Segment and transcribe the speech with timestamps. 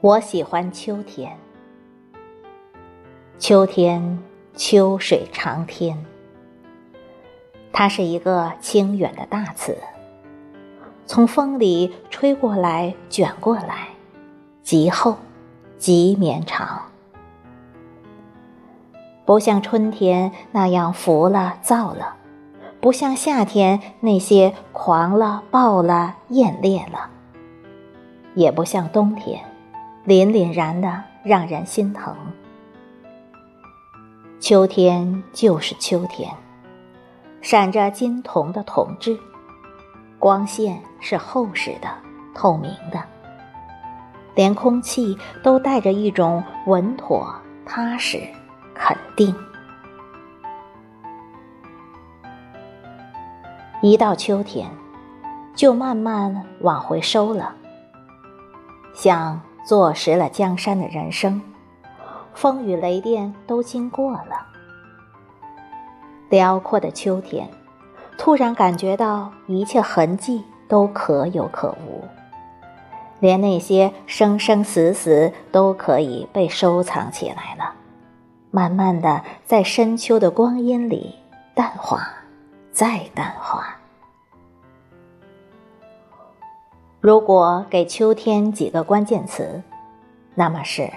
[0.00, 1.36] 我喜欢秋天，
[3.36, 4.22] 秋天
[4.54, 6.06] 秋水长天，
[7.72, 9.76] 它是一个清远的大词，
[11.04, 13.88] 从风里吹过来，卷过来，
[14.62, 15.16] 极厚，
[15.78, 16.82] 极绵长，
[19.26, 22.14] 不像春天那样浮了躁了，
[22.80, 27.10] 不像夏天那些狂了暴了艳烈了，
[28.36, 29.44] 也不像冬天。
[30.08, 32.16] 凛凛然的，让人心疼。
[34.40, 36.34] 秋天就是秋天，
[37.42, 39.18] 闪着金铜的铜质，
[40.18, 41.90] 光线是厚实的、
[42.34, 43.04] 透明的，
[44.34, 47.30] 连空气都带着一种稳妥、
[47.66, 48.18] 踏实、
[48.74, 49.36] 肯定。
[53.82, 54.70] 一到秋天，
[55.54, 57.54] 就慢慢往回收了，
[58.94, 59.38] 像。
[59.68, 61.42] 坐实了江山的人生，
[62.32, 64.46] 风雨雷电都经过了。
[66.30, 67.46] 辽阔的秋天，
[68.16, 72.02] 突然感觉到一切痕迹都可有可无，
[73.20, 77.74] 连那些生生死死都可以被收藏起来了，
[78.50, 81.14] 慢慢的在深秋的光阴里
[81.54, 82.08] 淡化，
[82.72, 83.77] 再淡化。
[87.00, 89.62] 如果给秋天几个关键词，
[90.34, 90.90] 那么是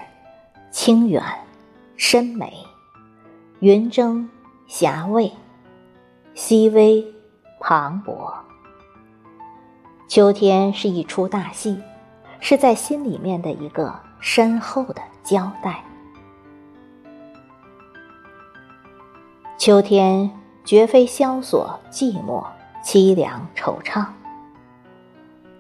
[0.72, 1.24] 清远、
[1.96, 2.66] 深美、
[3.60, 4.28] 云蒸、
[4.68, 5.32] 霞蔚、
[6.34, 7.06] 熹微、
[7.60, 8.34] 磅礴。
[10.08, 11.80] 秋天是一出大戏，
[12.40, 15.84] 是在心里面的一个深厚的交代。
[19.60, 20.32] 秋天
[20.66, 22.44] 绝非萧索、寂寞、
[22.84, 24.04] 凄凉、惆怅。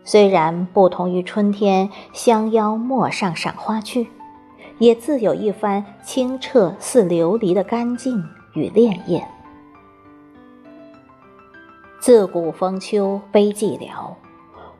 [0.03, 4.07] 虽然不同于春天香腰陌上赏花去，
[4.79, 8.23] 也自有一番清澈似琉璃的干净
[8.53, 9.23] 与潋滟。
[11.99, 14.15] 自古逢秋悲寂寥，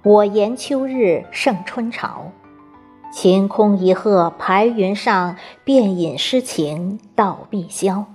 [0.03, 2.31] 我言秋日胜春潮。
[3.13, 8.05] 晴空一鹤排云上，便引诗情到碧霄。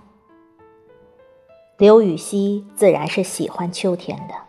[1.76, 4.45] 刘禹锡自然是喜欢秋天的。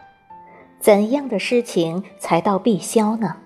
[0.79, 3.37] 怎样的诗情才到碧霄呢？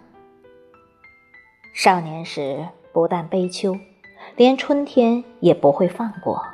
[1.73, 3.77] 少年时不但悲秋，
[4.35, 6.45] 连春天也不会放过。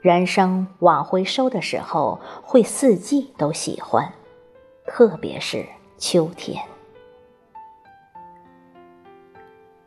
[0.00, 4.12] 人生往回收的时候，会四季都喜欢，
[4.86, 5.66] 特别是
[5.98, 6.64] 秋天。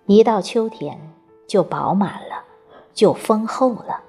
[0.06, 1.00] 一到秋天，
[1.48, 2.44] 就饱满了，
[2.94, 4.02] 就丰厚了。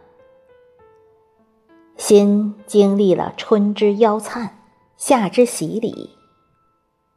[1.97, 4.56] 心经历了春之腰灿。
[4.97, 6.17] 夏之洗礼，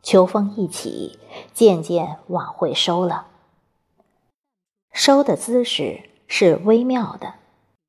[0.03, 1.17] 秋风一起，
[1.53, 3.27] 渐渐往回收了。
[4.91, 7.35] 收的姿势是微妙的，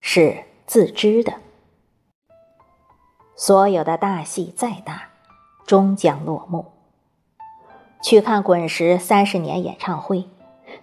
[0.00, 1.34] 是自知的。
[3.34, 5.08] 所有的大戏再大，
[5.66, 6.66] 终将落幕。
[8.00, 10.24] 去看滚石三十年演唱会，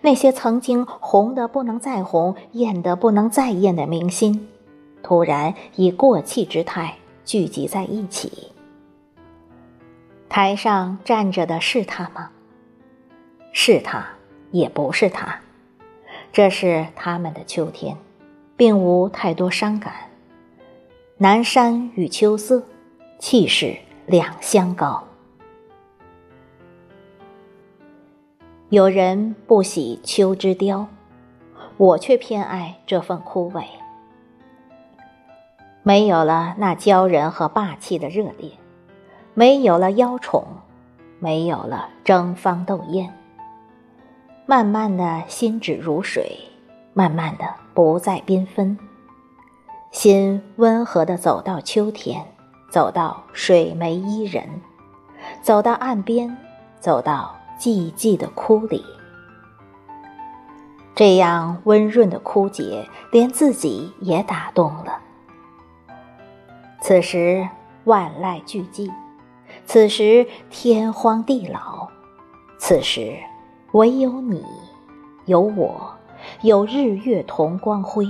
[0.01, 4.49] 那些曾经红得不能再红、艳得不能再艳的明星，
[5.01, 8.51] 突然以过气之态聚集在一起。
[10.37, 12.29] 台上站着的是他吗？
[13.53, 14.05] 是他，
[14.51, 15.39] 也不是他。
[16.31, 17.97] 这是他们的秋天，
[18.55, 19.91] 并无太多伤感。
[21.17, 22.61] 南山与秋色，
[23.17, 23.75] 气势
[24.05, 25.07] 两相高。
[28.69, 30.87] 有人不喜秋之凋，
[31.77, 33.63] 我却偏爱这份枯萎。
[35.81, 38.51] 没有了那骄人和霸气的热烈。
[39.39, 40.43] 没有了邀宠，
[41.19, 43.13] 没有了争芳斗艳，
[44.47, 46.39] 慢慢的心止如水，
[46.95, 47.45] 慢慢的
[47.75, 48.75] 不再缤纷，
[49.91, 52.25] 心温和的走到秋天，
[52.71, 54.43] 走到水眉伊人，
[55.43, 56.35] 走到岸边，
[56.79, 58.83] 走到寂寂的枯里，
[60.95, 64.99] 这样温润的枯竭，连自己也打动了。
[66.81, 67.47] 此时
[67.83, 68.91] 万籁俱寂。
[69.67, 71.89] 此时天荒地老，
[72.57, 73.17] 此时
[73.73, 74.41] 唯有你，
[75.25, 75.93] 有我，
[76.41, 78.07] 有日月同光辉。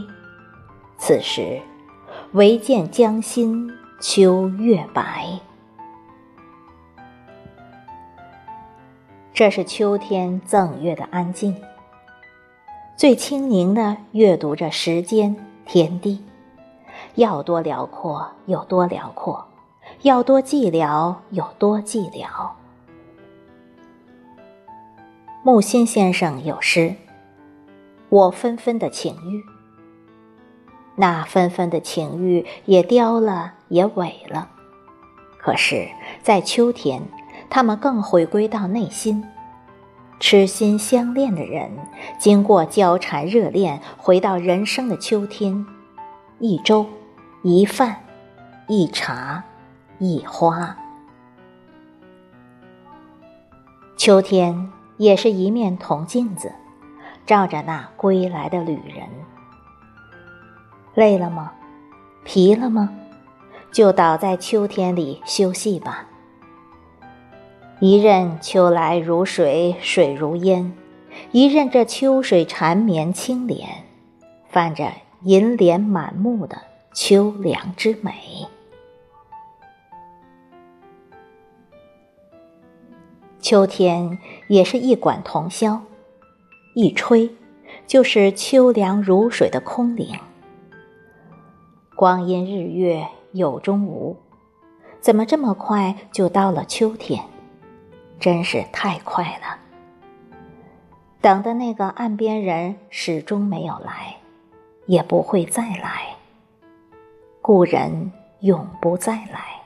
[0.99, 1.59] 此时
[2.33, 3.67] 唯见江心
[3.99, 5.27] 秋月白。
[9.33, 11.59] 这是秋天赠月的安静，
[12.95, 16.23] 最清宁的阅读着时间天地，
[17.15, 19.46] 要多辽阔有多辽阔。
[20.03, 22.51] 要多寂寥有多寂寥，
[25.43, 26.95] 木心先生有诗
[28.09, 29.43] ：“我纷纷的情欲，
[30.95, 34.49] 那纷纷的情欲也凋了，也萎了。
[35.39, 35.87] 可是，
[36.21, 37.01] 在秋天，
[37.49, 39.23] 他们更回归到内心。
[40.19, 41.71] 痴心相恋的人，
[42.19, 45.65] 经过交缠热恋，回到人生的秋天。
[46.39, 46.85] 一粥，
[47.41, 48.03] 一饭，
[48.67, 49.43] 一茶，
[49.99, 50.77] 一花。
[53.95, 56.51] 秋天。”也是一面铜镜子，
[57.23, 59.07] 照着那归来的旅人。
[60.95, 61.51] 累了吗？
[62.23, 62.89] 疲了吗？
[63.71, 66.07] 就倒在秋天里休息吧。
[67.79, 70.71] 一任秋来如水，水如烟；
[71.31, 73.69] 一任这秋水缠绵清莲，
[74.49, 74.91] 泛着
[75.21, 76.57] 银莲满目的
[76.91, 78.47] 秋凉之美。
[83.47, 85.79] 秋天也是一管铜箫，
[86.73, 87.33] 一吹
[87.85, 90.19] 就是秋凉如水的空灵。
[91.95, 94.17] 光阴日月有终无，
[94.99, 97.23] 怎么这么快就到了秋天？
[98.19, 99.57] 真是太快了！
[101.21, 104.17] 等的那个岸边人始终没有来，
[104.87, 106.17] 也不会再来。
[107.41, 108.11] 故人
[108.41, 109.61] 永不再来，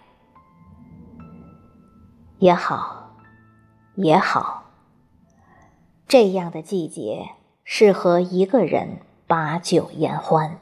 [2.38, 3.01] 也好。
[3.96, 4.72] 也好，
[6.08, 7.32] 这样的季节
[7.64, 10.58] 适合一个人把酒言欢。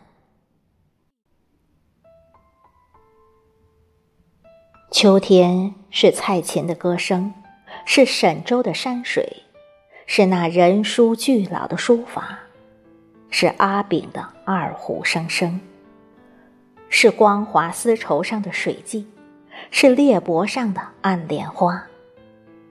[4.91, 7.33] 秋天是蔡琴的歌声，
[7.85, 9.43] 是沈周的山水，
[10.07, 12.39] 是那人书俱老的书法，
[13.29, 15.61] 是阿炳的二胡声声，
[16.89, 19.07] 是光滑丝绸上的水迹，
[19.69, 21.88] 是裂帛上的暗莲花。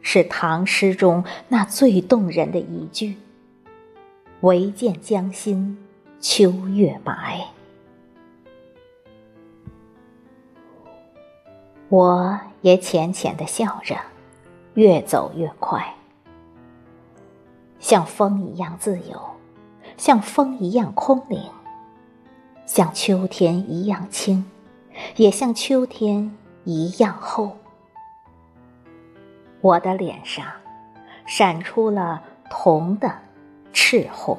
[0.01, 3.17] 是唐诗中那最动人的一句
[4.43, 5.79] ：“唯见江心
[6.21, 7.49] 秋月白。”
[11.91, 13.97] 我也浅浅的笑着，
[14.75, 15.95] 越走越快，
[17.81, 19.19] 像风一样自由，
[19.97, 21.41] 像风一样空灵，
[22.67, 24.45] 像秋天一样轻，
[25.17, 27.57] 也像秋天一样厚。
[29.69, 30.47] 我的脸上，
[31.27, 33.13] 闪出了铜的
[33.71, 34.39] 赤红。